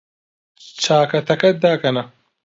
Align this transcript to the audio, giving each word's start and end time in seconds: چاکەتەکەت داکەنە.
چاکەتەکەت 0.83 1.55
داکەنە. 1.63 2.03